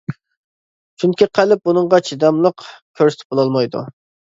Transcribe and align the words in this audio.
چۈنكى 1.03 1.27
قەلب 1.41 1.61
بۇنىڭغا 1.69 2.01
چىداملىق 2.09 2.59
كۆرسىتىپ 2.71 3.33
بولالمايدۇ. 3.37 3.87